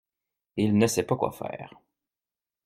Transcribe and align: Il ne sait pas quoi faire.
Il 0.57 0.75
ne 0.79 0.87
sait 0.87 1.03
pas 1.05 1.15
quoi 1.15 1.31
faire. 1.31 1.75